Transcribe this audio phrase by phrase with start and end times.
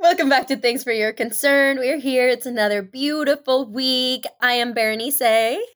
[0.00, 1.78] Welcome back to Thanks for Your Concern.
[1.78, 2.28] We're here.
[2.28, 4.26] It's another beautiful week.
[4.40, 5.20] I am Berenice.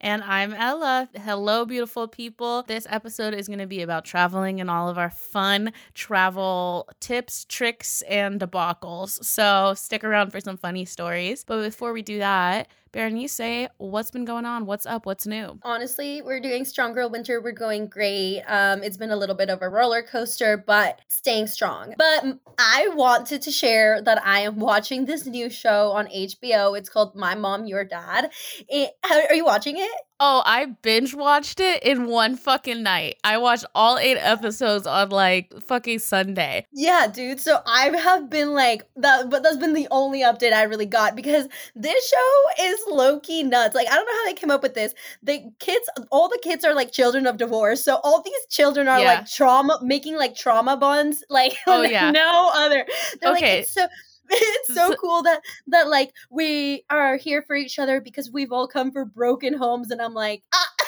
[0.01, 1.09] And I'm Ella.
[1.25, 2.63] Hello, beautiful people.
[2.63, 7.45] This episode is going to be about traveling and all of our fun travel tips,
[7.47, 9.25] tricks, and debacles.
[9.25, 11.43] So stick around for some funny stories.
[11.43, 14.67] But before we do that, Berenice, what's been going on?
[14.67, 15.07] What's up?
[15.07, 15.59] What's new?
[15.63, 17.41] Honestly, we're doing Strong Girl Winter.
[17.41, 18.43] We're going great.
[18.47, 21.95] Um, it's been a little bit of a roller coaster, but staying strong.
[21.97, 26.77] But I wanted to share that I am watching this new show on HBO.
[26.77, 28.31] It's called My Mom, Your Dad.
[28.69, 29.91] It, are you watching it?
[30.25, 33.17] Oh, I binge watched it in one fucking night.
[33.25, 36.65] I watched all eight episodes on like fucking Sunday.
[36.73, 37.41] Yeah, dude.
[37.41, 41.17] So I have been like that, but that's been the only update I really got
[41.17, 43.75] because this show is low key nuts.
[43.75, 44.95] Like I don't know how they came up with this.
[45.25, 49.01] The kids, all the kids are like children of divorce, so all these children are
[49.01, 49.15] yeah.
[49.15, 51.25] like trauma, making like trauma bonds.
[51.31, 52.87] Like oh yeah, no other.
[53.21, 53.89] They're okay, like, so
[54.33, 58.67] it's so cool that that like we are here for each other because we've all
[58.67, 60.69] come from broken homes and i'm like ah.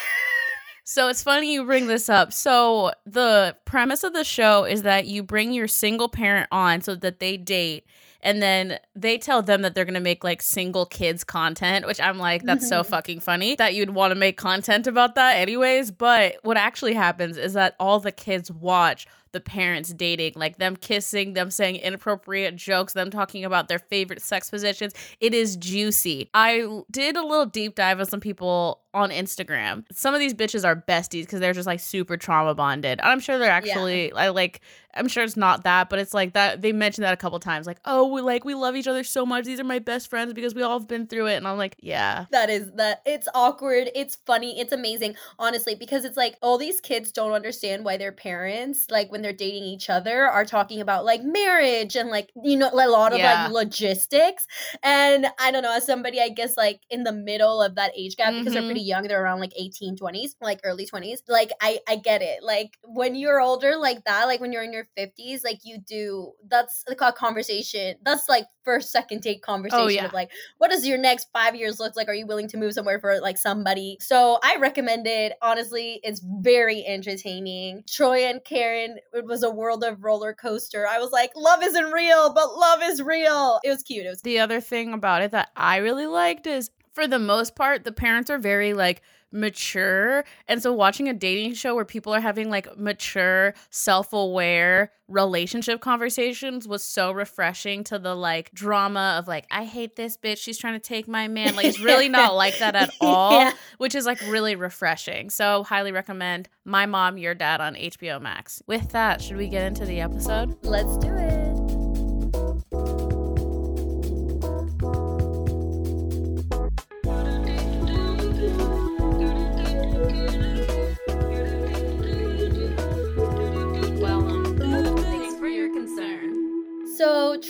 [0.87, 2.31] So it's funny you bring this up.
[2.31, 6.95] So the premise of the show is that you bring your single parent on so
[6.97, 7.87] that they date
[8.25, 12.01] and then they tell them that they're going to make like single kids content, which
[12.01, 15.91] I'm like that's so fucking funny that you'd want to make content about that anyways,
[15.91, 20.77] but what actually happens is that all the kids watch the parents dating, like them
[20.77, 24.95] kissing, them saying inappropriate jokes, them talking about their favorite sex positions.
[25.21, 26.31] It is juicy.
[26.33, 29.85] I did a little deep dive on some people on Instagram.
[29.93, 33.01] Some of these bitches are besties because they're just like super trauma bonded.
[33.03, 34.17] I'm sure they're actually yeah.
[34.17, 34.61] I like
[34.97, 37.67] I'm sure it's not that, but it's like that they mentioned that a couple times.
[37.67, 39.45] Like, oh, we like we love each other so much.
[39.45, 41.35] These are my best friends because we all have been through it.
[41.35, 42.27] And I'm like, yeah.
[42.31, 46.81] That is that it's awkward, it's funny, it's amazing, honestly, because it's like all these
[46.81, 51.05] kids don't understand why their parents, like when they're dating each other, are talking about
[51.05, 53.45] like marriage and like, you know, a lot of yeah.
[53.45, 54.47] like logistics.
[54.83, 58.17] And I don't know, as somebody I guess like in the middle of that age
[58.17, 58.55] gap, because mm-hmm.
[58.55, 61.21] they're pretty young, they're around like 18, 20s, like early 20s.
[61.29, 62.43] Like I I get it.
[62.43, 66.33] Like when you're older like that, like when you're in your 50s, like you do
[66.49, 67.97] that's like a conversation.
[68.05, 70.07] That's like first, second date oh, conversation oh, yeah.
[70.07, 72.09] of like, what does your next five years look like?
[72.09, 73.99] Are you willing to move somewhere for like somebody?
[74.01, 75.35] So I recommend it.
[75.43, 77.85] Honestly, it's very entertaining.
[77.89, 80.87] Troy and Karen, it was a world of roller coaster.
[80.87, 83.61] I was like, love isn't real, but love is real.
[83.65, 84.07] It was cute.
[84.07, 87.57] It was the other thing about it that I really liked is for the most
[87.57, 89.03] part, the parents are very like
[89.35, 90.25] mature.
[90.49, 96.67] And so watching a dating show where people are having like mature, self-aware relationship conversations
[96.67, 100.75] was so refreshing to the like drama of like I hate this bitch, she's trying
[100.75, 101.57] to take my man.
[101.57, 103.53] Like it's really not like that at all, yeah.
[103.79, 105.29] which is like really refreshing.
[105.29, 108.63] So highly recommend My Mom, Your Dad on HBO Max.
[108.67, 110.57] With that, should we get into the episode?
[110.65, 111.44] Let's do it.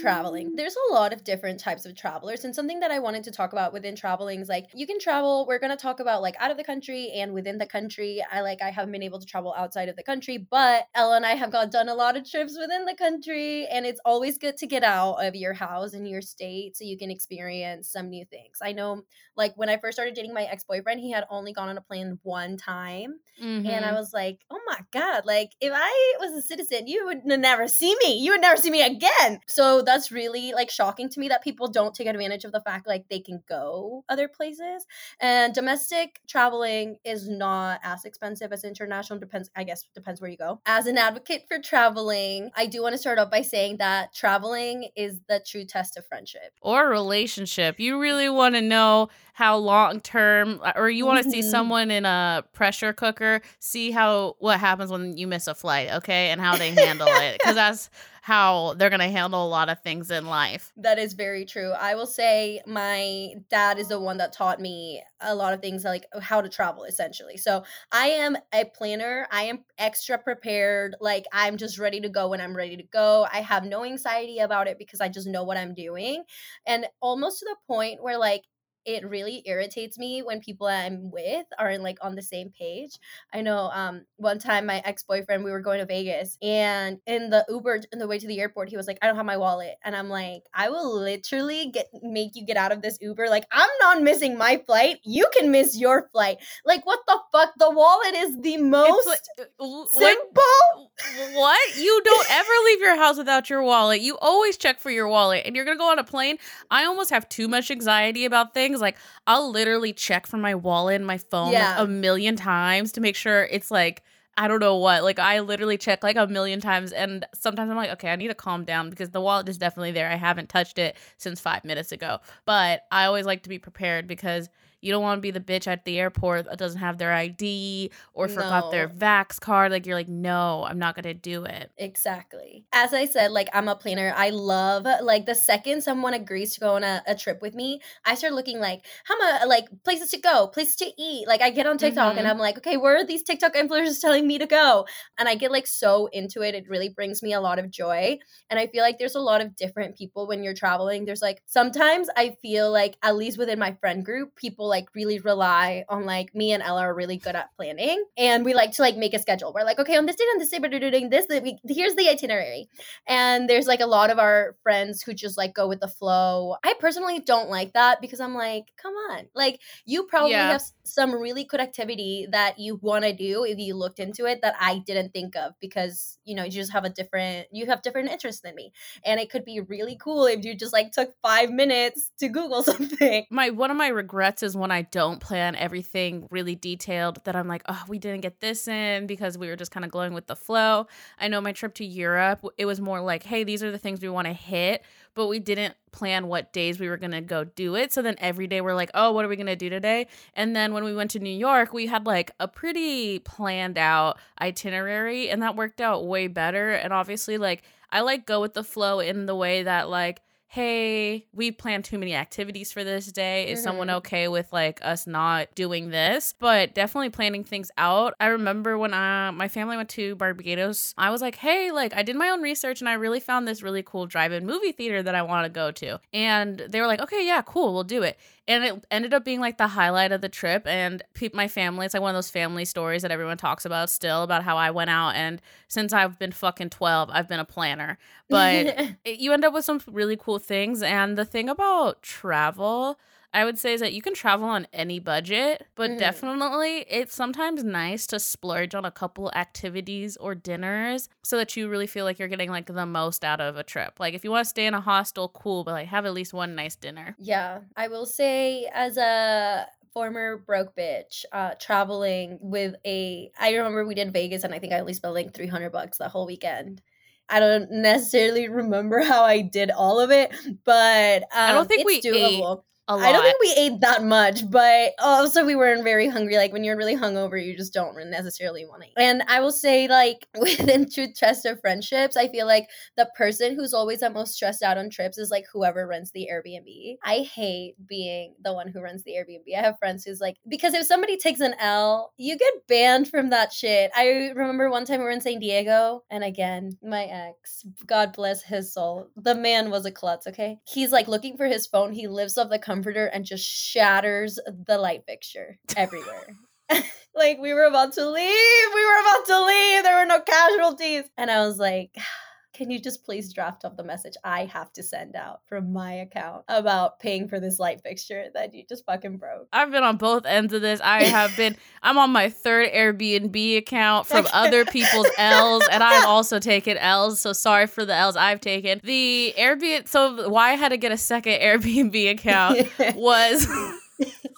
[0.05, 0.55] Traveling.
[0.55, 3.53] There's a lot of different types of travelers, and something that I wanted to talk
[3.53, 5.47] about within traveling is like you can travel.
[5.47, 8.23] We're gonna talk about like out of the country and within the country.
[8.31, 11.27] I like I haven't been able to travel outside of the country, but Ella and
[11.27, 14.57] I have got done a lot of trips within the country, and it's always good
[14.59, 18.25] to get out of your house and your state so you can experience some new
[18.25, 18.59] things.
[18.63, 19.03] I know,
[19.37, 21.83] like when I first started dating my ex boyfriend, he had only gone on a
[21.83, 23.67] plane one time, mm-hmm.
[23.67, 23.97] and I mm-hmm.
[23.97, 27.95] was like, oh my god, like if I was a citizen, you would never see
[28.05, 28.19] me.
[28.19, 29.41] You would never see me again.
[29.47, 32.87] So that's really like shocking to me that people don't take advantage of the fact
[32.87, 34.87] like they can go other places.
[35.21, 39.19] And domestic traveling is not as expensive as international.
[39.19, 40.61] Depends, I guess, depends where you go.
[40.67, 44.89] As an advocate for traveling, I do want to start off by saying that traveling
[44.97, 47.81] is the true test of friendship or relationship.
[47.81, 51.41] You really want to know how long term, or you want to mm-hmm.
[51.41, 55.91] see someone in a pressure cooker, see how what happens when you miss a flight,
[55.91, 57.91] okay, and how they handle it, because that's
[58.25, 60.73] how they're going to handle a lot of things in life.
[60.79, 61.73] That is very true.
[61.73, 65.85] I will say my dad is the one that taught me a lot of things
[65.85, 67.37] like uh, how to travel essentially.
[67.37, 69.27] So I am a planner.
[69.31, 70.97] I am extra prepared.
[71.03, 73.27] Like I'm just ready to go when I'm ready to go.
[73.31, 76.25] I have no anxiety about it because I just know what I'm doing.
[76.67, 78.45] And almost to the point where like
[78.85, 82.99] it really irritates me when people I'm with aren't like on the same page.
[83.33, 87.45] I know um one time my ex-boyfriend we were going to Vegas and in the
[87.49, 89.75] Uber in the way to the airport he was like I don't have my wallet
[89.85, 93.47] and I'm like I will literally get make you get out of this Uber like
[93.51, 94.99] I'm not missing my flight.
[95.05, 96.39] You can miss your flight.
[96.65, 97.53] Like what the fuck?
[97.59, 100.91] The wallet is the most like, uh, simple.
[101.35, 101.77] What?
[101.77, 104.01] You don't ever leave your house without your wallet.
[104.01, 106.39] You always check for your wallet and you're going to go on a plane.
[106.71, 108.74] I almost have too much anxiety about things.
[108.81, 111.71] Like I'll literally check for my wallet and my phone yeah.
[111.71, 114.03] like, a million times to make sure it's like
[114.37, 115.05] I don't know what.
[115.05, 118.29] Like I literally check like a million times and sometimes I'm like, okay, I need
[118.29, 120.11] to calm down because the wallet is definitely there.
[120.11, 122.19] I haven't touched it since 5 minutes ago.
[122.45, 124.49] But I always like to be prepared because
[124.85, 127.91] you don't want to be the bitch at the airport that doesn't have their ID
[128.13, 128.71] or forgot no.
[128.71, 129.73] their Vax card.
[129.73, 131.71] Like you're like, no, I'm not gonna do it.
[131.79, 132.67] Exactly.
[132.73, 134.13] As I said, like I'm a planner.
[134.17, 137.81] I love like the second someone agrees to go on a, a trip with me,
[138.05, 141.27] I start looking like how much like places to go, places to eat.
[141.27, 142.19] Like I get on TikTok mm-hmm.
[142.19, 144.87] and I'm like, okay, where are these TikTok influencers telling me to go?
[145.19, 146.55] And I get like so into it.
[146.55, 148.19] It really brings me a lot of joy.
[148.51, 151.05] And I feel like there's a lot of different people when you're traveling.
[151.05, 155.21] There's like sometimes I feel like at least within my friend group, people like really
[155.21, 158.83] rely on like me and Ella are really good at planning, and we like to
[158.83, 159.53] like make a schedule.
[159.55, 161.27] We're like, okay, on this date and this day, we're doing this.
[161.31, 162.69] We, here's the itinerary,
[163.07, 166.57] and there's like a lot of our friends who just like go with the flow.
[166.65, 170.51] I personally don't like that because I'm like, come on, like you probably yeah.
[170.51, 174.41] have some really good activity that you want to do if you looked into it
[174.43, 177.83] that I didn't think of because you know you just have a different you have
[177.83, 178.73] different interests than me,
[179.05, 182.63] and it could be really cool if you just like took five minutes to Google
[182.75, 183.27] something.
[183.31, 187.47] My one of my regrets is when I don't plan everything really detailed that I'm
[187.47, 190.27] like, oh, we didn't get this in because we were just kind of going with
[190.27, 190.87] the flow.
[191.21, 194.01] I know my trip to Europe, it was more like, hey, these are the things
[194.01, 194.83] we want to hit,
[195.13, 197.93] but we didn't plan what days we were going to go do it.
[197.93, 200.07] So then every day we're like, oh, what are we going to do today?
[200.33, 204.19] And then when we went to New York, we had like a pretty planned out
[204.41, 206.71] itinerary and that worked out way better.
[206.71, 210.23] And obviously, like, I like go with the flow in the way that, like,
[210.55, 213.49] hey, we planned too many activities for this day.
[213.49, 213.65] Is mm-hmm.
[213.65, 216.33] someone okay with like us not doing this?
[216.39, 218.15] But definitely planning things out.
[218.21, 222.05] I remember when I, my family went to Barbados, I was like, hey, like I
[222.05, 225.03] did my own research and I really found this really cool drive in movie theater
[225.03, 225.99] that I want to go to.
[226.13, 229.41] And they were like, okay, yeah, cool, we'll do it and it ended up being
[229.41, 232.31] like the highlight of the trip and pe- my family it's like one of those
[232.31, 236.19] family stories that everyone talks about still about how i went out and since i've
[236.19, 237.99] been fucking 12 i've been a planner.
[238.29, 238.67] But
[239.05, 242.99] it, you end up with some really cool things and the thing about travel
[243.35, 245.99] I would say is that you can travel on any budget, but mm-hmm.
[245.99, 251.69] definitely it's sometimes nice to splurge on a couple activities or dinners so that you
[251.69, 253.99] really feel like you're getting like the most out of a trip.
[253.99, 256.33] Like if you want to stay in a hostel, cool, but like have at least
[256.33, 257.17] one nice dinner.
[257.19, 257.63] Yeah.
[257.77, 263.95] I will say as a former broke bitch uh traveling with a I remember we
[263.95, 266.83] did Vegas and I think I only spent like 300 bucks the whole weekend.
[267.29, 270.33] I don't necessarily remember how I did all of it,
[270.65, 272.59] but um, I don't um, think we doable.
[272.59, 276.37] ate I don't think we ate that much, but also we weren't very hungry.
[276.37, 278.95] Like when you're really hungover, you just don't necessarily want to eat.
[278.97, 283.57] And I will say, like within true test of friendships, I feel like the person
[283.57, 286.97] who's always the most stressed out on trips is like whoever runs the Airbnb.
[287.03, 289.57] I hate being the one who runs the Airbnb.
[289.57, 293.31] I have friends who's like, because if somebody takes an L, you get banned from
[293.31, 293.91] that shit.
[293.97, 298.43] I remember one time we were in San Diego, and again, my ex, God bless
[298.43, 300.27] his soul, the man was a klutz.
[300.27, 301.93] Okay, he's like looking for his phone.
[301.93, 306.37] He lives off the comforter and just shatters the light fixture everywhere.
[307.15, 308.69] like we were about to leave.
[308.75, 309.83] We were about to leave.
[309.85, 311.05] There were no casualties.
[311.17, 311.97] And I was like,
[312.55, 315.93] can you just please draft up the message I have to send out from my
[315.95, 319.49] account about paying for this light fixture that you just fucking broke?
[319.53, 320.81] I've been on both ends of this.
[320.81, 326.05] I have been, I'm on my third Airbnb account from other people's L's, and I've
[326.09, 327.21] also taken L's.
[327.21, 328.81] So sorry for the L's I've taken.
[328.85, 333.47] The Airbnb, so why I had to get a second Airbnb account was.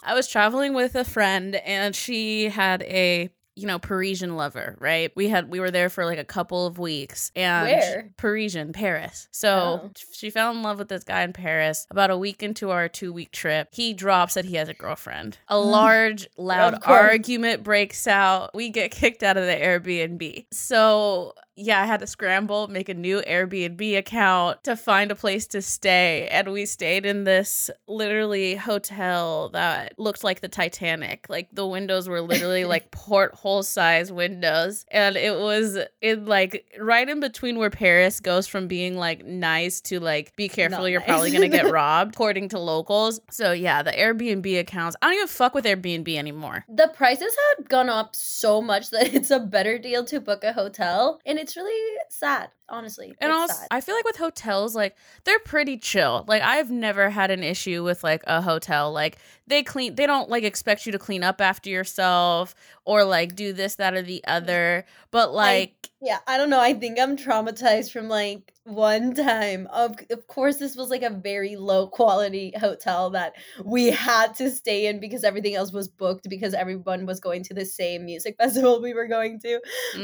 [0.04, 5.10] I was traveling with a friend and she had a you know, Parisian lover, right?
[5.16, 8.10] We had we were there for like a couple of weeks and Where?
[8.18, 9.28] Parisian, Paris.
[9.32, 9.90] So oh.
[10.12, 11.86] she fell in love with this guy in Paris.
[11.90, 15.38] About a week into our two week trip, he drops that he has a girlfriend.
[15.48, 18.54] A large, loud argument breaks out.
[18.54, 20.46] We get kicked out of the Airbnb.
[20.52, 25.46] So yeah, I had to scramble, make a new Airbnb account to find a place
[25.48, 26.28] to stay.
[26.30, 31.26] And we stayed in this literally hotel that looked like the Titanic.
[31.30, 34.84] Like the windows were literally like porthole size windows.
[34.90, 39.80] And it was in like right in between where Paris goes from being like nice
[39.82, 41.08] to like be careful, Not you're nice.
[41.08, 43.18] probably gonna get robbed, according to locals.
[43.30, 44.94] So yeah, the Airbnb accounts.
[45.00, 46.66] I don't even fuck with Airbnb anymore.
[46.68, 50.52] The prices had gone up so much that it's a better deal to book a
[50.52, 51.18] hotel.
[51.24, 53.14] And it's really sad, honestly.
[53.20, 53.68] And also, sad.
[53.70, 56.24] I feel like with hotels, like they're pretty chill.
[56.26, 58.92] Like I've never had an issue with like a hotel.
[58.92, 62.54] Like they clean, they don't like expect you to clean up after yourself
[62.84, 64.84] or like do this, that, or the other.
[65.10, 66.60] But like, Yeah, I don't know.
[66.60, 69.68] I think I'm traumatized from like one time.
[69.72, 74.50] Of of course, this was like a very low quality hotel that we had to
[74.50, 78.36] stay in because everything else was booked because everyone was going to the same music
[78.40, 79.60] festival we were going to.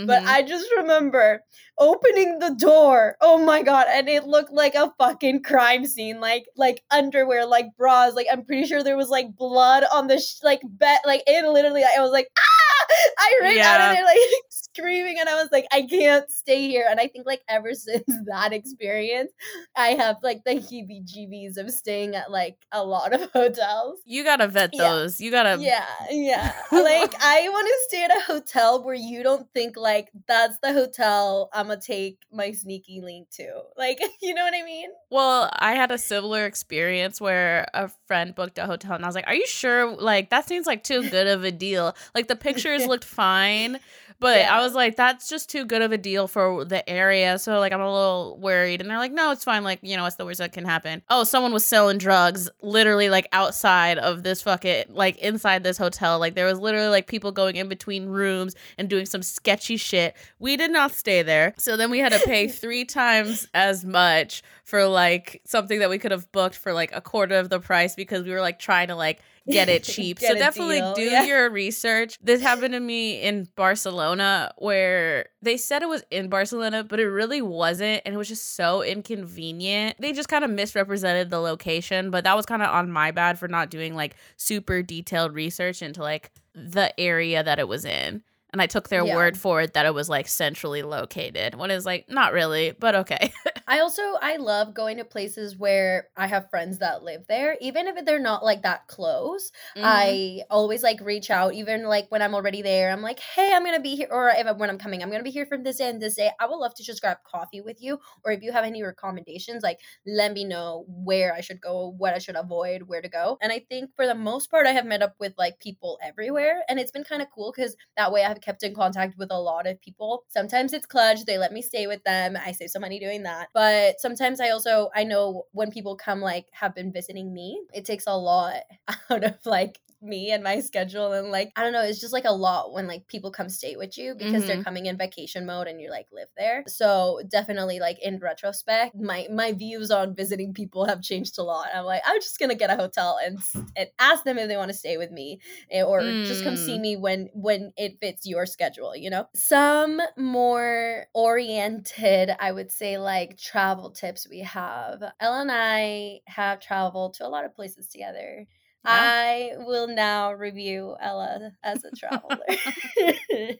[0.06, 0.26] But mhm.
[0.26, 1.42] I just remember
[1.78, 3.16] opening the door.
[3.20, 6.20] Oh my god, and it looked like a fucking crime scene.
[6.20, 8.14] Like like underwear, like bras.
[8.14, 11.00] Like I'm pretty sure there was like blood on the sh- like bed.
[11.06, 11.82] Like it literally.
[11.84, 12.86] I was like ah!
[13.18, 14.18] I ran out of there like
[14.76, 16.86] screaming, and I was like, I can't stay here.
[16.88, 19.32] And I think like ever since that experience,
[19.76, 24.00] I have like the heebie-jeebies of staying at like a lot of hotels.
[24.04, 24.88] you gotta vet Yeah.
[24.90, 25.20] those.
[25.20, 25.60] You gotta.
[25.62, 26.52] Yeah, yeah.
[26.72, 30.72] Like I want to stay at a hotel where you don't think like that's the
[30.72, 33.48] hotel I'm gonna take my sneaky link to.
[33.76, 34.90] Like, you know what I mean?
[35.10, 39.14] Well, I had a similar experience where a friend booked a hotel, and I was
[39.14, 39.94] like, "Are you sure?
[39.94, 41.94] Like that seems like too good of a deal.
[42.14, 43.78] Like the pictures looked fine."
[44.18, 44.56] But Yeah.
[44.56, 47.38] I was like, that's just too good of a deal for the area.
[47.38, 48.80] So like I'm a little worried.
[48.80, 49.64] And they're like, no, it's fine.
[49.64, 51.02] Like, you know, what's the worst that can happen?
[51.08, 56.18] Oh, someone was selling drugs literally like outside of this fucking like inside this hotel.
[56.18, 60.16] Like there was literally like people going in between rooms and doing some sketchy shit.
[60.38, 61.54] We did not stay there.
[61.58, 65.98] So then we had to pay three times as much for like something that we
[65.98, 68.88] could have booked for like a quarter of the price because we were like trying
[68.88, 70.18] to like get it cheap.
[70.18, 71.24] Get so definitely deal, do yeah.
[71.24, 72.18] your research.
[72.22, 77.08] This happened to me in Barcelona where they said it was in Barcelona, but it
[77.08, 78.02] really wasn't.
[78.04, 79.96] And it was just so inconvenient.
[80.00, 83.38] They just kind of misrepresented the location, but that was kind of on my bad
[83.38, 88.22] for not doing like super detailed research into like the area that it was in.
[88.52, 89.16] And I took their Yeah.
[89.16, 91.54] word for it that it was like centrally located.
[91.54, 93.32] When it's like, not really, but okay.
[93.72, 97.88] I also I love going to places where I have friends that live there, even
[97.88, 99.50] if they're not like that close.
[99.74, 99.82] Mm-hmm.
[99.82, 102.90] I always like reach out, even like when I'm already there.
[102.92, 105.30] I'm like, hey, I'm gonna be here, or if when I'm coming, I'm gonna be
[105.30, 106.30] here from this day and this day.
[106.38, 109.62] I would love to just grab coffee with you, or if you have any recommendations,
[109.62, 113.38] like let me know where I should go, what I should avoid, where to go.
[113.40, 116.62] And I think for the most part, I have met up with like people everywhere,
[116.68, 119.40] and it's been kind of cool because that way I've kept in contact with a
[119.40, 120.24] lot of people.
[120.28, 122.36] Sometimes it's clutch; they let me stay with them.
[122.36, 123.61] I save some money doing that, but
[123.98, 128.04] sometimes I also I know when people come like have been visiting me, it takes
[128.06, 128.62] a lot
[129.10, 132.24] out of like me and my schedule and like I don't know, it's just like
[132.24, 135.68] a lot when like people come stay with you because they're coming in vacation mode
[135.68, 136.64] and you're like live there.
[136.66, 141.68] So definitely like in retrospect, my my views on visiting people have changed a lot.
[141.74, 143.38] I'm like I'm just gonna get a hotel and
[143.76, 145.40] and ask them if they want to stay with me
[145.70, 146.80] eh, or just come see Mm.
[146.80, 148.94] me when when it fits your schedule.
[148.96, 155.02] You know, some more oriented, I would say like travel tips we have.
[155.20, 158.46] Ella and I have traveled to a lot of places together.
[158.84, 162.38] I will now review Ella as a traveler.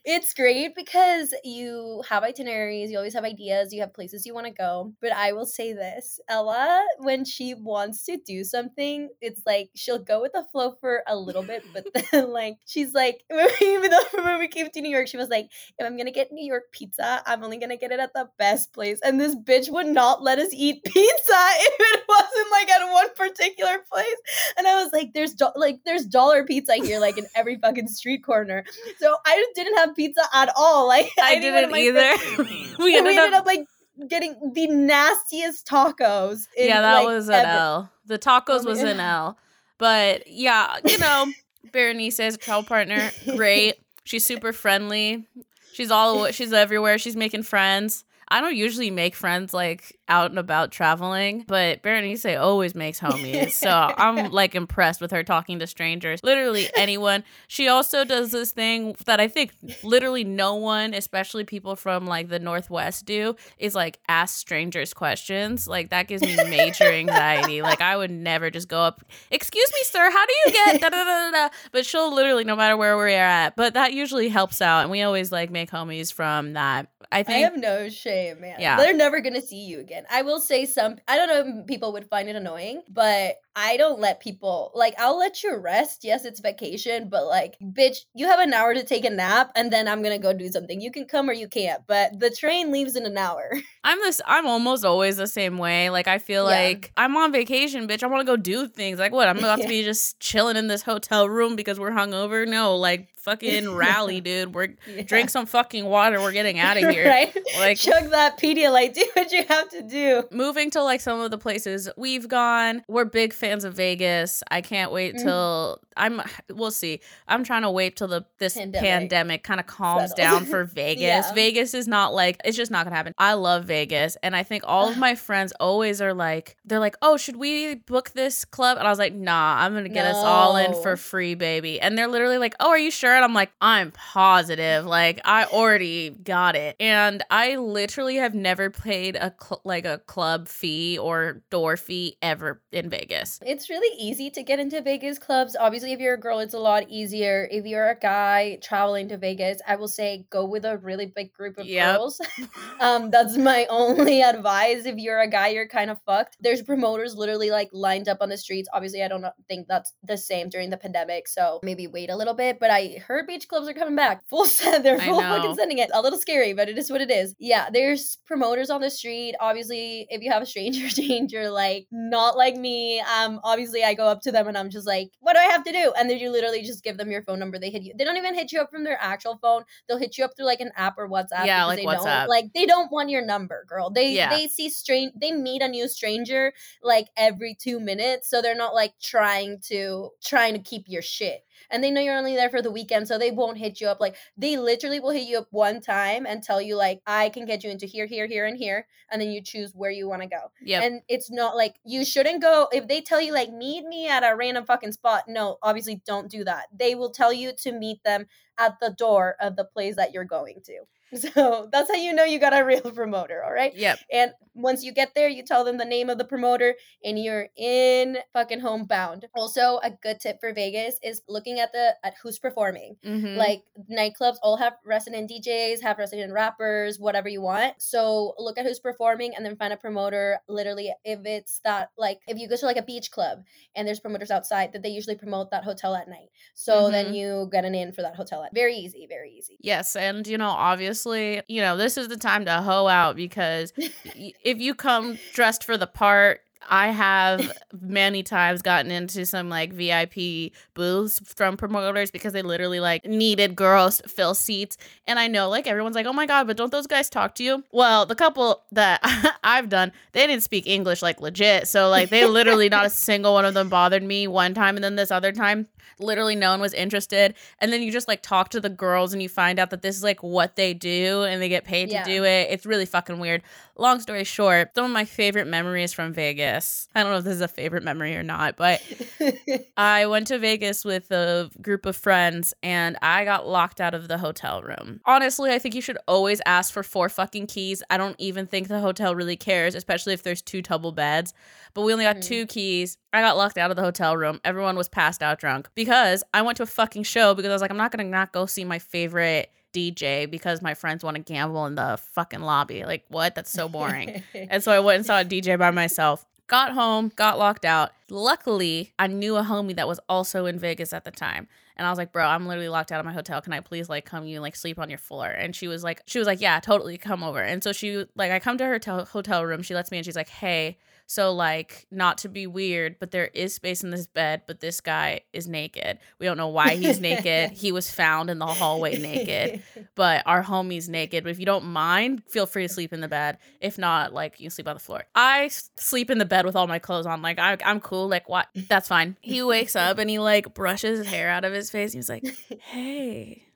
[0.05, 4.47] it's great because you have itineraries, you always have ideas, you have places you want
[4.47, 4.93] to go.
[5.01, 9.99] But I will say this Ella, when she wants to do something, it's like she'll
[9.99, 13.23] go with the flow for a little bit, but then, like, she's like,
[13.61, 16.31] even though when we came to New York, she was like, if I'm gonna get
[16.31, 18.99] New York pizza, I'm only gonna get it at the best place.
[19.03, 23.13] And this bitch would not let us eat pizza if it wasn't like at one
[23.15, 24.53] particular place.
[24.57, 27.87] And I was like, there's do- like there's dollar pizza here, like in every fucking
[27.87, 28.63] street corner.
[28.99, 30.87] So I just didn't have pizza at all.
[30.93, 32.17] Like I think one of didn't either.
[32.17, 33.65] friends- we we ended, ended up, up like
[34.07, 36.47] getting the nastiest tacos.
[36.57, 37.47] in, yeah, that like, was an ever.
[37.49, 37.91] L.
[38.05, 38.87] The tacos Oh, was man.
[38.95, 39.37] an L.
[39.77, 41.25] But yeah, you know,
[41.71, 43.11] Berenice is a travel partner.
[43.35, 43.75] Great.
[44.03, 45.27] She's super friendly.
[45.73, 46.97] She's all she's everywhere.
[46.97, 48.03] She's making friends.
[48.27, 53.51] I don't usually make friends like out and about traveling, but Berenice always makes homies.
[53.51, 57.23] So I'm like impressed with her talking to strangers, literally anyone.
[57.47, 59.53] She also does this thing that I think
[59.83, 65.67] literally no one, especially people from like the Northwest, do is like ask strangers questions.
[65.67, 67.61] Like that gives me major anxiety.
[67.61, 70.89] Like I would never just go up, excuse me, sir, how do you get da
[70.89, 71.49] da da da?
[71.71, 74.81] But she'll literally, no matter where we are at, but that usually helps out.
[74.81, 76.87] And we always like make homies from that.
[77.13, 78.57] I I have no shame, man.
[78.59, 78.77] Yeah.
[78.77, 80.05] They're never gonna see you again.
[80.09, 83.77] I will say some I don't know if people would find it annoying, but I
[83.77, 86.03] don't let people like I'll let you rest.
[86.03, 89.71] Yes, it's vacation, but like, bitch, you have an hour to take a nap and
[89.71, 90.81] then I'm gonna go do something.
[90.81, 93.51] You can come or you can't, but the train leaves in an hour.
[93.83, 94.21] I'm this.
[94.25, 95.89] I'm almost always the same way.
[95.89, 96.55] Like I feel Yeah.
[96.67, 98.01] like I'm on vacation, bitch.
[98.03, 98.97] I want to go do things.
[98.99, 99.27] Like what?
[99.27, 102.47] I'm about to be just chilling in this hotel room because we're hungover.
[102.47, 104.53] No, like fucking rally, dude.
[104.55, 105.03] We're Yeah.
[105.03, 106.19] drink some fucking water.
[106.19, 107.07] We're getting out of here.
[107.07, 107.35] right?
[107.59, 108.93] Like Chug that Pedialyte.
[108.95, 110.23] Do what you have to do.
[110.31, 112.83] moving to like some of the places we've gone.
[112.87, 114.41] We're big fans of Vegas.
[114.49, 115.23] I can't wait Mhm.
[115.23, 116.21] till I'm.
[116.49, 117.01] We'll see.
[117.27, 118.89] I'm trying to wait till the this Pandemic.
[118.89, 120.15] pandemic, kind of calms Settles.
[120.17, 121.01] down for Vegas.
[121.01, 121.33] Yeah.
[121.33, 123.13] Vegas is not like it's just not gonna happen.
[123.17, 126.95] I love Vegas, and I think all of my friends always are like, they're like,
[127.01, 128.77] oh, should we book this club?
[128.77, 131.79] And I was like, nah, I'm gonna get us all in for free, baby.
[131.79, 133.13] And they're literally like, oh, are you sure?
[133.13, 134.85] And I'm like, I'm positive.
[134.85, 139.99] Like I already got it, and I literally have never paid a cl- like a
[139.99, 143.32] club fee or door fee ever in Vegas.
[143.45, 145.55] It's really easy to get into Vegas clubs.
[145.59, 147.47] Obviously, if you're a girl, it's a lot easier.
[147.51, 151.33] If you're a guy traveling to Vegas, I will say go with a really big
[151.33, 151.95] group of Yep.
[151.97, 152.21] girls.
[152.79, 154.85] um, that's my only advice.
[154.85, 156.37] If you're a guy, you're kind of fucked.
[156.39, 158.69] There's promoters literally like lined up on the streets.
[158.73, 162.33] Obviously, I don't think that's the same during the pandemic, so maybe wait a little
[162.33, 162.59] bit.
[162.59, 164.83] But I heard beach clubs are coming back full set.
[164.83, 165.89] They're full fucking sending it.
[165.93, 167.35] A little scary, but it is what it is.
[167.39, 169.35] Yeah, there's promoters on the street.
[169.39, 174.05] Obviously, if you have a stranger danger, like not like me, um, obviously I go
[174.07, 175.93] up to them and I'm just like, what do I have to do?
[175.97, 177.59] And then you literally just give them your phone number.
[177.59, 177.93] They hit you.
[177.97, 179.63] They don't even hit you up from their actual phone.
[179.87, 181.45] They'll hit you up through like an app or WhatsApp.
[181.45, 182.21] Yeah, like they WhatsApp.
[182.21, 183.89] Don't, like they don't want your number, girl.
[183.89, 184.29] They Yeah.
[184.29, 185.13] they see strange.
[185.15, 190.09] They meet a new stranger like every two minutes, so they're not like trying to
[190.23, 191.43] trying to keep your shit.
[191.69, 193.99] And they know you're only there for the weekend, so they won't hit you up.
[193.99, 197.45] Like they literally will hit you up one time and tell you like, I can
[197.45, 200.21] get you into here, here, here, and here, and then you choose where you want
[200.21, 200.51] to go.
[200.61, 204.07] yeah And it's not like you shouldn't go if they tell you like meet me
[204.07, 205.23] at a random fucking spot.
[205.27, 206.67] No, obviously don't do that.
[206.77, 210.25] They will tell you to meet them at the door of the place that you're
[210.25, 210.79] going to.
[211.33, 213.75] So that's how you know you got a real promoter, all right?
[213.75, 213.99] yep.
[214.11, 217.47] And once you get there, you tell them the name of the promoter and you're
[217.57, 219.25] in fucking homebound.
[219.35, 222.95] Also, a good tip for Vegas is looking at the at who's performing.
[223.03, 223.35] Mhm.
[223.35, 227.81] Like nightclubs all have resident DJs, have resident rappers, whatever you want.
[227.81, 230.39] So look at who's performing and then find a promoter.
[230.47, 233.39] Literally, if it's that like if you go to like a beach club
[233.75, 236.29] and there's promoters outside that they usually promote that hotel at night.
[236.53, 237.15] So then Mhm.
[237.15, 238.43] you get an in for that hotel.
[238.43, 239.57] At, very easy, very easy.
[239.61, 243.73] Yes, and you know, obviously, you know, this is the time to hoe out because
[243.77, 249.73] if you come dressed for the part, I have many times gotten into some like
[249.73, 254.77] VIP booths from promoters because they literally like needed girls to fill seats.
[255.07, 257.43] And I know like everyone's like, oh my God, but don't those guys talk to
[257.43, 257.63] you?
[257.71, 259.01] Well, the couple that
[259.43, 261.67] I've done, they didn't speak English like legit.
[261.67, 264.75] So like they literally, not a single one of them bothered me one time.
[264.75, 265.67] And then this other time,
[265.99, 267.33] literally no one was interested.
[267.59, 269.95] And then you just like talk to the girls and you find out that this
[269.95, 272.03] is like what they do and they get paid Yeah.
[272.03, 272.47] to do it.
[272.51, 273.41] It's really fucking weird.
[273.75, 276.87] Long story short, some of my favorite memories from Vegas.
[276.93, 278.81] I don't know if this is a favorite memory or not, but
[279.77, 284.07] I went to Vegas with a group of friends and I got locked out of
[284.07, 284.99] the hotel room.
[285.05, 287.81] Honestly, I think you should always ask for four fucking keys.
[287.89, 291.33] I don't even think the hotel really cares, especially if there's two double beds.
[291.73, 292.23] But we only got Mhm.
[292.23, 292.97] two keys.
[293.11, 294.39] I got locked out of the hotel room.
[294.43, 297.61] Everyone was passed out drunk because I went to a fucking show because I was
[297.61, 301.23] like, I'm not gonna not go see my favorite DJ because my friends want to
[301.23, 302.85] gamble in the fucking lobby.
[302.85, 303.35] Like, what?
[303.35, 304.23] That's so boring.
[304.33, 306.25] And so I went and saw a DJ by myself.
[306.47, 307.91] Got home, got locked out.
[308.09, 311.47] Luckily, I knew a homie that was also in Vegas at the time.
[311.75, 313.41] And I was like, bro, I'm literally locked out of my hotel.
[313.41, 315.27] Can I please like come you like sleep on your floor?
[315.27, 317.41] And she was like, she was like, yeah, totally come over.
[317.41, 319.63] And so she like, I come to her tel- hotel room.
[319.63, 320.03] She lets me in.
[320.03, 324.07] She's like, hey, so like, not to be weird, but there is space in this
[324.07, 324.43] bed.
[324.47, 325.99] But this guy is naked.
[326.19, 327.51] We don't know why he's naked.
[327.63, 329.63] He was found in the hallway naked
[329.95, 331.23] but our homie's naked.
[331.23, 333.37] But if you don't mind, feel free to sleep in the bed.
[333.61, 335.03] If not, like you can sleep on the floor.
[335.15, 337.21] I sleep in the bed with all my clothes on.
[337.21, 338.07] Like I, I'm cool.
[338.07, 338.47] Like what?
[338.55, 339.17] That's fine.
[339.21, 341.93] He wakes up and he like brushes his hair out of his face.
[341.93, 342.23] He's like,
[342.59, 343.47] "Hey,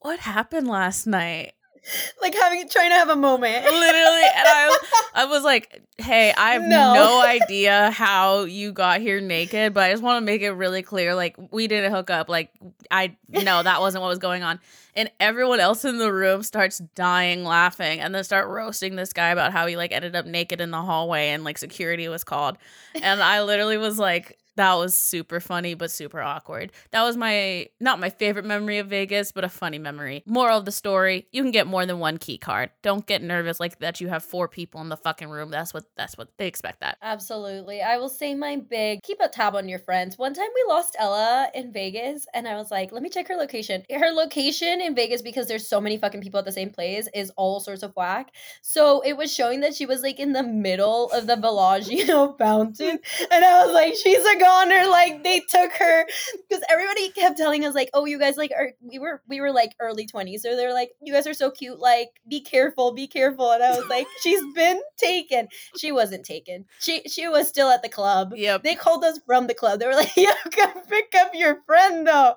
[0.00, 1.52] what happened last night?"
[2.22, 3.64] like having trying to have a moment.
[3.64, 4.78] Literally, and I,
[5.14, 6.94] I was like, "Hey, I have No.
[6.94, 7.22] no.
[7.26, 11.14] idea how you got here naked, but I just want to make it really clear.
[11.14, 12.28] Like, we didn't hook up.
[12.28, 12.50] Like,
[12.90, 14.60] I no, that wasn't what was going on."
[14.94, 19.28] And everyone else in the room starts dying laughing, and then start roasting this guy
[19.28, 22.56] about how he like ended up naked in the hallway, and like security was called.
[23.00, 24.38] And I literally was like.
[24.56, 26.72] That was super funny, but super awkward.
[26.90, 30.22] That was my not my favorite memory of Vegas, but a funny memory.
[30.26, 32.70] Moral of the story: you can get more than one key card.
[32.82, 34.00] Don't get nervous like that.
[34.00, 35.50] You have four people in the fucking room.
[35.50, 36.80] That's what that's what they expect.
[36.80, 37.82] That absolutely.
[37.82, 40.16] I will say my big keep a tab on your friends.
[40.16, 43.36] One time we lost Ella in Vegas, and I was like, let me check her
[43.36, 43.84] location.
[43.90, 47.30] Her location in Vegas because there's so many fucking people at the same place is
[47.36, 48.32] all sorts of whack.
[48.62, 52.98] So it was showing that she was like in the middle of the Bellagio fountain,
[53.30, 56.06] and I was like, she's a Like they took her
[56.48, 59.52] because everybody kept telling us like, oh, you guys like are we were we were
[59.52, 61.78] like early twenties, so they're like, you guys are so cute.
[61.78, 63.50] Like be careful, be careful.
[63.52, 65.48] And I was like, she's been taken.
[65.76, 66.64] She wasn't taken.
[66.80, 68.32] She she was still at the club.
[68.34, 68.62] Yep.
[68.62, 69.80] They called us from the club.
[69.80, 72.34] They were like, you yeah, come pick up your friend though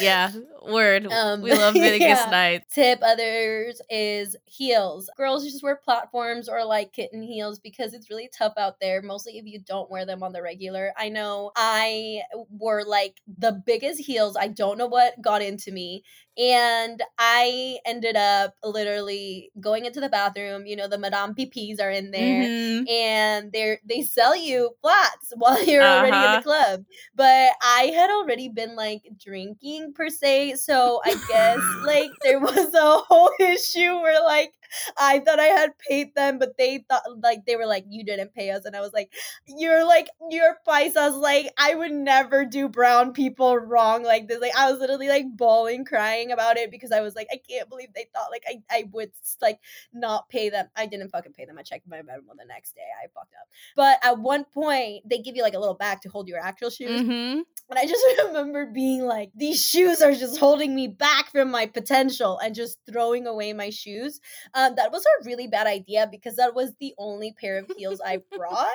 [0.00, 0.30] yeah,
[0.66, 1.06] word.
[1.06, 2.30] Um, we love Vegas yeah.
[2.30, 2.74] nights.
[2.74, 5.10] Tip others is heels.
[5.16, 9.02] Girls just wear platforms or like kitten heels because it's really tough out there.
[9.02, 10.92] Mostly if you don't wear them on the regular.
[10.96, 14.36] I know I wore like the biggest heels.
[14.38, 16.04] I don't know what got into me
[16.38, 20.66] and I ended up literally going into the bathroom.
[20.66, 22.88] You know, the Madame PPs are in there, mm-hmm.
[22.88, 25.98] and they they sell you flats while you're uh-huh.
[25.98, 26.42] already in the uh-huh.
[26.42, 26.84] club.
[27.14, 32.74] But I had already been like drinking per se, so I guess like there was
[32.74, 34.54] a whole issue where like
[34.98, 38.34] I thought I had paid them, but they thought like they were like, you didn't
[38.34, 38.64] pay us.
[38.64, 39.12] And I was like,
[39.46, 41.18] you're like, you're paisas.
[41.20, 44.40] Like, I would never do brown people wrong like this.
[44.40, 47.68] Like, I was literally like bawling, crying about it because I was like, I can't
[47.68, 49.58] believe they thought like I, I would like
[49.92, 50.68] not pay them.
[50.76, 51.58] I didn't fucking pay them.
[51.58, 52.82] I checked my memo the next day.
[53.02, 53.48] I fucked up.
[53.76, 56.70] But at one point, they give you like a little bag to hold your actual
[56.70, 57.00] shoes.
[57.02, 57.40] Mm-hmm.
[57.70, 61.66] And I just remember being like, these shoes are just holding me back from my
[61.66, 64.20] potential and just throwing away my shoes.
[64.54, 68.00] Um, that was a really bad idea because that was the only pair of heels
[68.04, 68.66] I brought.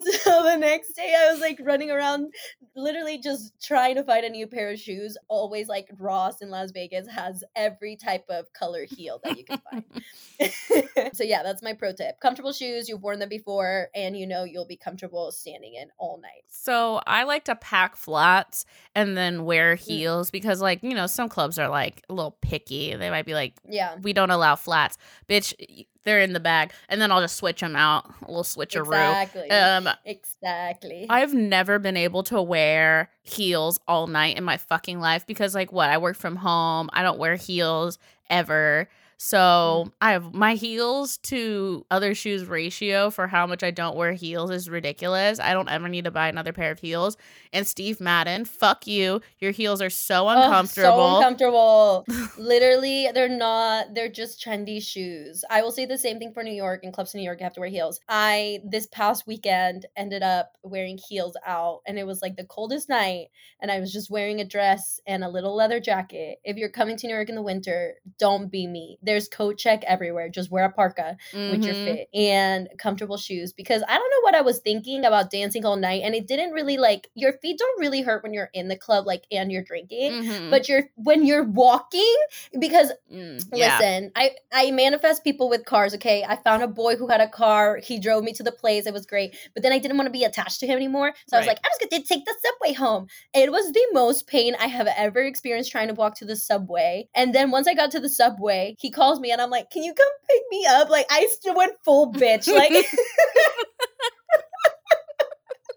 [0.00, 2.32] so the next day I was like running around,
[2.76, 5.16] literally just trying to find a new pair of shoes.
[5.28, 9.60] Always like Ross in Las Vegas has every type of color heel that you can
[9.70, 9.84] find.
[11.14, 12.20] so yeah, that's my pro tip.
[12.20, 16.20] Comfortable shoes, you've worn them before, and you know you'll be comfortable standing in all
[16.20, 16.44] night.
[16.48, 19.78] So I like to pack flats and then wear mm.
[19.78, 22.94] heels because like, you know, some clubs are like a little picky.
[22.94, 24.98] They might be like, Yeah, we don't allow flats.
[25.28, 28.06] Bitch, they're in the bag, and then I'll just switch them out.
[28.22, 28.86] A little switcheroo.
[28.86, 29.50] Exactly.
[29.50, 31.06] Um, exactly.
[31.08, 35.72] I've never been able to wear heels all night in my fucking life because, like,
[35.72, 35.90] what?
[35.90, 36.90] I work from home.
[36.92, 38.88] I don't wear heels ever.
[39.16, 39.92] So mm.
[40.00, 44.50] I have my heels to other shoes ratio for how much I don't wear heels
[44.50, 45.38] is ridiculous.
[45.40, 47.16] I don't ever need to buy another pair of heels.
[47.52, 49.20] And Steve Madden, fuck you.
[49.38, 50.88] Your heels are so uncomfortable.
[50.88, 52.06] Oh, so uncomfortable.
[52.38, 55.44] Literally, they're not, they're just trendy shoes.
[55.48, 57.44] I will say the same thing for New York and clubs in New York you
[57.44, 58.00] have to wear heels.
[58.08, 62.88] I this past weekend ended up wearing heels out and it was like the coldest
[62.88, 63.28] night
[63.60, 66.38] and I was just wearing a dress and a little leather jacket.
[66.44, 69.82] If you're coming to New York in the winter, don't be me there's coat check
[69.86, 70.28] everywhere.
[70.28, 71.50] Just wear a parka mm-hmm.
[71.50, 71.84] with your mm-hmm.
[71.84, 75.76] fit and comfortable shoes because I don't know what I was thinking about dancing all
[75.76, 78.76] night and it didn't really like your feet don't really hurt when you're in the
[78.76, 80.50] club like and you're drinking, mm-hmm.
[80.50, 82.14] but you're when you're walking
[82.58, 83.78] because mm, yeah.
[83.78, 86.24] listen, I I manifest people with cars, okay?
[86.26, 87.78] I found a boy who had a car.
[87.82, 88.86] He drove me to the place.
[88.86, 89.36] It was great.
[89.54, 91.12] But then I didn't want to be attached to him anymore.
[91.26, 91.38] So right.
[91.38, 93.06] I was like, I'm just going to take the subway home.
[93.34, 97.08] It was the most pain I have ever experienced trying to walk to the subway.
[97.14, 99.82] And then once I got to the subway, he calls me and I'm like, can
[99.82, 100.90] you come pick me up?
[100.90, 102.52] Like I still went full bitch.
[102.52, 102.72] Like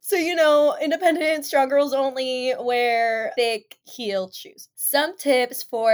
[0.07, 4.69] So, you know, independent, strong girls only wear thick heeled shoes.
[4.75, 5.91] Some tips for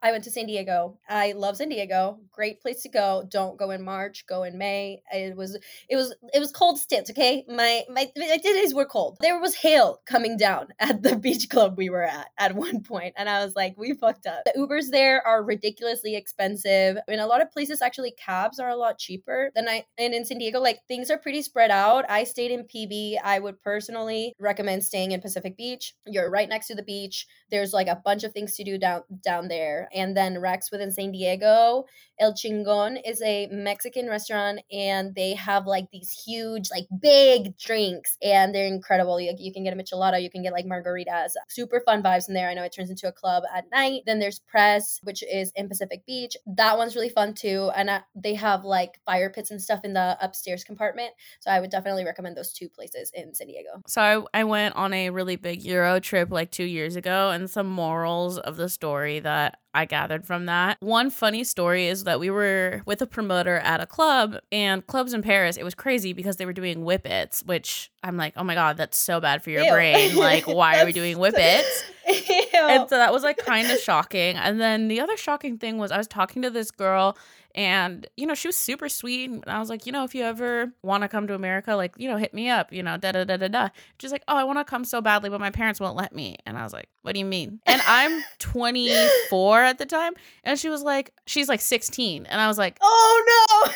[0.00, 0.96] I went to San Diego.
[1.08, 2.20] I love San Diego.
[2.30, 3.26] Great place to go.
[3.28, 5.02] Don't go in March, go in May.
[5.12, 7.44] It was it was it was cold stints, okay?
[7.48, 9.16] My my, my days were cold.
[9.20, 13.14] There was hail coming down at the beach club we were at at one point,
[13.16, 14.44] and I was like, we fucked up.
[14.44, 16.98] The Ubers there are ridiculously expensive.
[17.08, 20.24] In a lot of places actually cabs are a lot cheaper than I and in
[20.24, 22.08] San Diego like things are pretty spread out.
[22.08, 23.16] I stayed in PB.
[23.24, 25.94] I would personally recommend staying in Pacific Beach.
[26.06, 27.26] You're right next to the beach.
[27.50, 29.88] There's like a bunch of things to do down down there.
[29.94, 31.84] And then Rex within San Diego,
[32.20, 38.18] El Chingon is a Mexican restaurant and they have like these huge, like big drinks
[38.22, 39.18] and they're incredible.
[39.18, 41.30] You, you can get a michelada, you can get like margaritas.
[41.48, 42.50] Super fun vibes in there.
[42.50, 44.02] I know it turns into a club at night.
[44.04, 46.36] Then there's Press, which is in Pacific Beach.
[46.46, 47.70] That one's really fun too.
[47.74, 51.12] And they have like fire pits and stuff in the upstairs compartment.
[51.40, 53.82] So I would definitely recommend those two places in San Diego.
[53.86, 57.48] So I, I went on a really big Euro trip like two years ago, and
[57.48, 60.76] some morals of the story that I gathered from that.
[60.80, 65.14] One funny story is that we were with a promoter at a club, and clubs
[65.14, 68.54] in Paris, it was crazy because they were doing whippets, which I'm like, oh my
[68.54, 69.72] God, that's so bad for your Ew.
[69.72, 70.16] brain.
[70.16, 71.84] Like, why are we doing whippets?
[72.66, 74.36] And so that was like kind of shocking.
[74.36, 77.16] And then the other shocking thing was I was talking to this girl
[77.54, 79.30] and, you know, she was super sweet.
[79.30, 81.94] And I was like, you know, if you ever want to come to America, like,
[81.96, 83.68] you know, hit me up, you know, da da da da da.
[83.98, 86.36] She's like, oh, I want to come so badly, but my parents won't let me.
[86.46, 87.60] And I was like, what do you mean?
[87.66, 90.12] And I'm 24 at the time.
[90.44, 92.26] And she was like, she's like 16.
[92.26, 93.72] And I was like, oh no.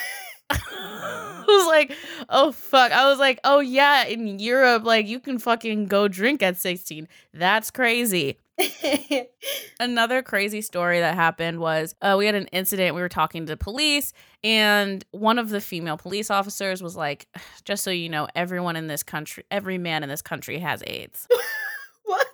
[0.51, 1.97] I was like,
[2.29, 2.91] oh fuck.
[2.91, 7.07] I was like, oh yeah, in Europe, like you can fucking go drink at 16.
[7.33, 8.37] That's crazy.
[9.79, 12.95] Another crazy story that happened was uh, we had an incident.
[12.95, 17.27] We were talking to police, and one of the female police officers was like,
[17.63, 21.27] just so you know, everyone in this country, every man in this country has AIDS.
[22.03, 22.27] what?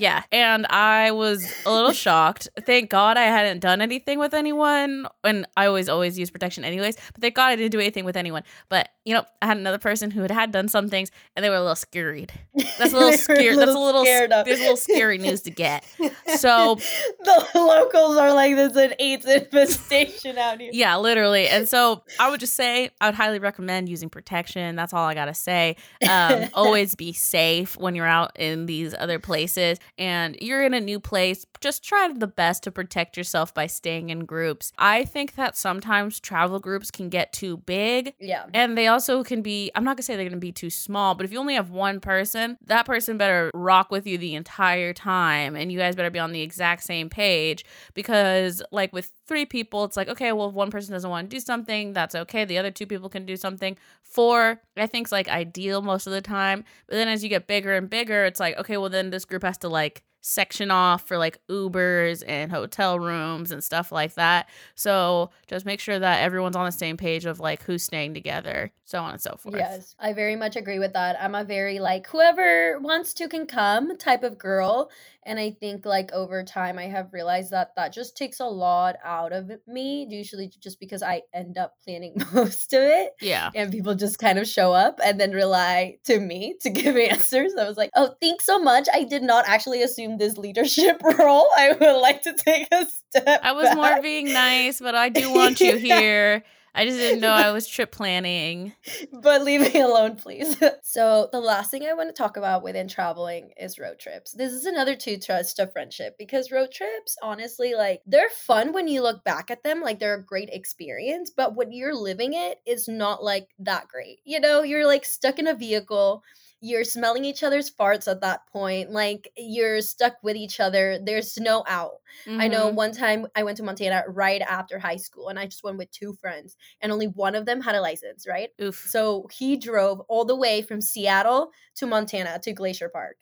[0.00, 0.22] Yeah.
[0.32, 2.48] And I was a little shocked.
[2.64, 5.06] Thank God I hadn't done anything with anyone.
[5.24, 6.96] And I always, always use protection anyways.
[7.12, 8.42] But thank God I didn't do anything with anyone.
[8.68, 11.50] But, you know, I had another person who had, had done some things and they
[11.50, 12.32] were a little scared.
[12.78, 13.54] That's a little scary.
[13.54, 15.84] That's a little, scared there's a little scary news to get.
[16.36, 16.76] So,
[17.24, 20.70] the locals are like, there's an AIDS infestation out here.
[20.72, 21.48] yeah, literally.
[21.48, 24.76] And so I would just say I would highly recommend using protection.
[24.76, 25.76] That's all I got to say.
[26.08, 30.80] Um, always be safe when you're out in these other places and you're in a
[30.80, 31.44] new place.
[31.60, 34.72] Just try the best to protect yourself by staying in groups.
[34.78, 38.46] I think that sometimes travel groups can get too big Yeah.
[38.54, 41.24] and they also can be, I'm not gonna say they're gonna be too small, but
[41.24, 45.56] if you only have one person, that person better rock with you the entire time
[45.56, 49.84] and you guys better be on the exact same page because, like, with three people,
[49.84, 52.44] it's like, okay, well, if one person doesn't want to do something, that's okay.
[52.44, 53.78] The other two people can do something.
[54.02, 56.64] Four, I think, is like ideal most of the time.
[56.88, 59.44] But then as you get bigger and bigger, it's like, okay, well, then this group
[59.44, 64.48] has to like, section off for like Ubers and hotel rooms and stuff like that.
[64.74, 68.70] So just make sure that everyone's on the same page of like who's staying together,
[68.84, 69.56] so on and so forth.
[69.56, 71.16] Yes, I very much agree with that.
[71.20, 74.90] I'm a very like whoever wants to can come type of girl.
[75.30, 78.96] And I think like over time, I have realized that that just takes a lot
[79.04, 83.12] out of me, usually just because I end up planning most of it.
[83.20, 83.48] Yeah.
[83.54, 87.52] And people just kind of show up and then rely to me to give answers.
[87.56, 88.88] I was like, oh, thanks so much.
[88.92, 91.46] I did not actually assume this leadership role.
[91.56, 93.40] I would like to take a step.
[93.44, 96.42] I was more being nice, but I do want you here.
[96.74, 98.72] I just didn't know I was trip planning.
[99.12, 100.56] but leave me alone, please.
[100.82, 104.32] so, the last thing I want to talk about within traveling is road trips.
[104.32, 108.88] This is another two trust of friendship because road trips, honestly, like they're fun when
[108.88, 111.30] you look back at them, like they're a great experience.
[111.30, 114.20] But when you're living it, it's not like that great.
[114.24, 116.22] You know, you're like stuck in a vehicle.
[116.60, 118.90] You're smelling each other's farts at that point.
[118.90, 120.98] Like you're stuck with each other.
[121.02, 122.00] There's no out.
[122.38, 122.74] I know Mhm.
[122.74, 125.90] one time I went to Montana right after high school and I just went with
[125.90, 128.50] two friends and only one of them had a license, right?
[128.60, 128.78] Oof.
[128.84, 133.16] So he drove all the way from Seattle to Montana to Glacier Park.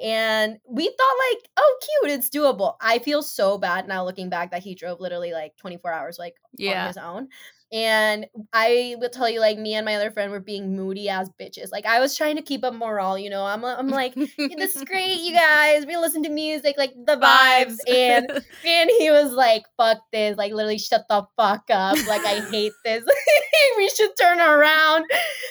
[0.00, 2.76] And we thought like, oh cute, it's doable.
[2.80, 6.36] I feel so bad now looking back that he drove literally like 24 hours like
[6.66, 6.86] on Yeah.
[6.86, 7.28] his own.
[7.74, 11.28] And I will tell you, like, me and my other friend were being moody as
[11.40, 11.72] bitches.
[11.72, 13.44] Like, I was trying to keep up morale, you know.
[13.44, 15.84] I'm, I'm like, this is great, you guys.
[15.84, 17.78] We listen to music, like the vibes.
[17.92, 18.30] And
[18.64, 20.36] and he was like, fuck this.
[20.38, 21.96] Like, literally, shut the fuck up.
[22.06, 23.04] Like, I hate this.
[23.76, 25.06] we should turn around.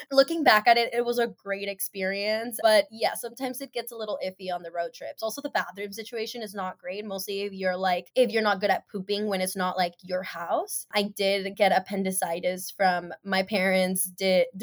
[0.09, 2.57] Looking back at it, it was a great experience.
[2.63, 5.23] But yeah, sometimes it gets a little iffy on the road trips.
[5.23, 7.03] Also, the bathroom situation is not great.
[7.03, 10.23] Mostly if you're like, if you're not good at pooping when it's not like your
[10.23, 10.87] house.
[10.93, 12.12] I did get appendicitis
[12.77, 14.03] from my parents.
[14.05, 14.45] Did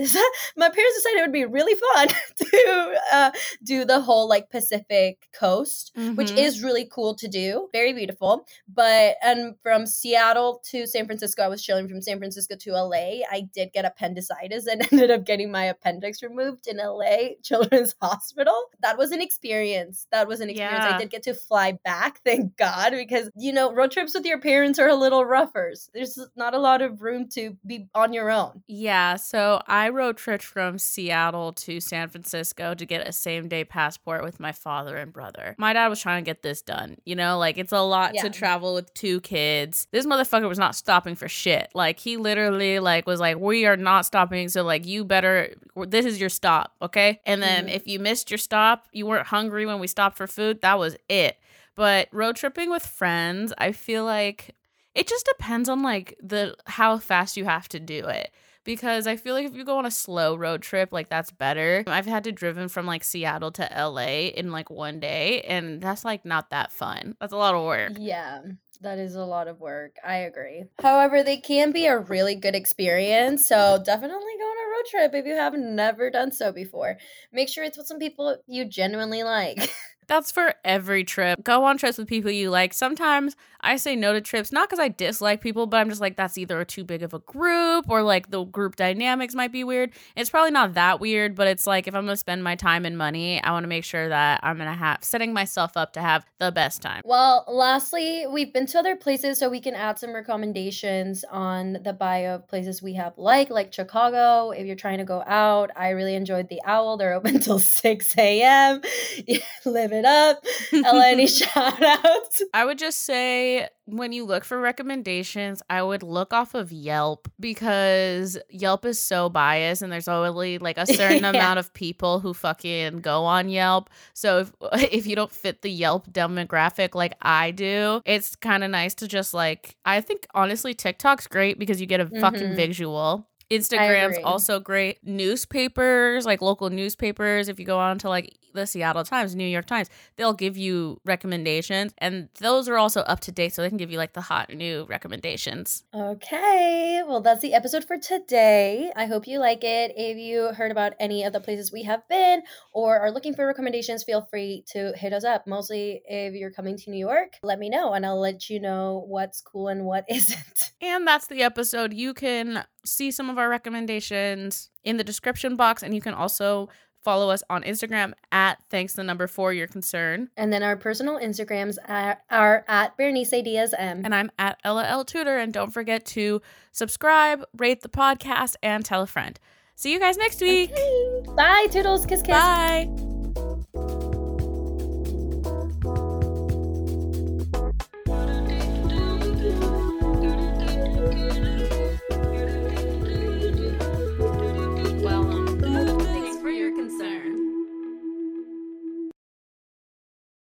[0.56, 3.30] my parents decided it would be really fun to uh,
[3.64, 6.38] do the whole like Pacific coast which Mhm.
[6.38, 7.68] is really cool to do.
[7.72, 8.46] Very beautiful.
[8.68, 13.22] But and from Seattle to San Francisco, I was chilling from San Francisco to LA.
[13.30, 18.54] I did get appendicitis and ended up getting my appendix removed in LA Children's Hospital.
[18.82, 20.06] That was an experience.
[20.12, 20.84] That was an experience.
[20.84, 20.94] Yeah.
[20.96, 24.40] I did get to fly back, thank God, because you know, road trips with your
[24.40, 25.72] parents are a little rougher.
[25.94, 28.62] There's not a lot of room to be on your own.
[28.66, 33.64] Yeah, so I road tripped from Seattle to San Francisco to get a same day
[33.64, 35.54] passport with my father and brother.
[35.58, 36.96] My dad was trying to get this done.
[37.04, 38.22] You know, like it's a lot Yeah.
[38.22, 39.86] to travel with two kids.
[39.92, 41.68] This motherfucker was not stopping for shit.
[41.74, 46.04] Like he literally like was like, "We are not stopping, so like you better this
[46.06, 47.74] is your stop, okay?" And then Mhm.
[47.74, 50.96] if you missed your stop, you weren't hungry when we stopped for food, that was
[51.08, 51.38] it.
[51.76, 54.54] But road tripping with friends, I feel like
[54.94, 58.30] it just depends on like the how fast you have to do it
[58.64, 61.82] because I feel like if you go on a slow road trip, like that's better.
[61.86, 66.04] I've had to driven from like Seattle to LA in like one day, and that's
[66.04, 67.16] like not that fun.
[67.20, 67.92] That's a lot of work.
[67.98, 68.42] Yeah.
[68.82, 69.96] That is a lot of work.
[70.02, 70.64] I agree.
[70.80, 73.44] However, they can be a really good experience.
[73.46, 76.96] So definitely go on a road trip if you have never done so before.
[77.30, 79.58] Make sure it's with some people you genuinely like.
[80.10, 81.44] That's for every trip.
[81.44, 82.74] Go on trips with people you like.
[82.74, 86.16] Sometimes I say no to trips, not because I dislike people, but I'm just like,
[86.16, 89.92] that's either too big of a group or like the group dynamics might be weird.
[90.16, 92.98] It's probably not that weird, but it's like if I'm to spend my time and
[92.98, 96.26] money, I want to make sure that I'm to have setting myself up to have
[96.38, 97.02] the best time.
[97.04, 101.92] Well, lastly, we've been to other places, so we can add some recommendations on the
[101.92, 104.50] bio of places we have like, like Chicago.
[104.50, 106.96] If you're trying to go out, I really enjoyed the Owl.
[106.96, 108.80] They're open till 6 a.m.
[109.64, 110.44] Live it up.
[110.72, 112.42] Ella, any shout outs?
[112.52, 117.28] I would just say when you look for recommendations, I would look off of Yelp
[117.38, 121.30] because Yelp is so biased and there's only like a certain yeah.
[121.30, 123.90] amount of people who fucking go on Yelp.
[124.14, 124.52] So if
[124.92, 129.08] if you don't fit the Yelp demographic like I do, it's kind of nice to
[129.08, 132.20] just like I think honestly TikTok's great because you get a mm-hmm.
[132.20, 133.26] fucking visual.
[133.50, 134.98] Instagram's also great.
[135.04, 139.66] Newspapers, like local newspapers, if you go on to like the Seattle Times, New York
[139.66, 143.78] Times, they'll give you recommendations and those are also up to date so they can
[143.78, 145.84] give you like the hot new recommendations.
[145.94, 147.02] Okay.
[147.06, 148.92] Well, that's the episode for today.
[148.96, 149.92] I hope you like it.
[149.96, 153.46] If you heard about any of the places we have been or are looking for
[153.46, 155.46] recommendations, feel free to hit us up.
[155.46, 159.04] Mostly if you're coming to New York, let me know and I'll let you know
[159.06, 160.72] what's cool and what isn't.
[160.80, 161.92] And that's the episode.
[161.92, 166.68] You can see some of our recommendations in the description box and you can also
[167.00, 170.28] Follow us on Instagram at thanks the number for your concern.
[170.36, 174.04] And then our personal Instagrams are, are at Bernice Diaz M.
[174.04, 175.38] And I'm at Ella L Tutor.
[175.38, 179.38] And don't forget to subscribe, rate the podcast, and tell a friend.
[179.76, 180.70] See you guys next week.
[180.72, 181.22] Okay.
[181.34, 182.04] Bye, Toodles.
[182.04, 182.32] Kiss, kiss.
[182.32, 183.09] Bye.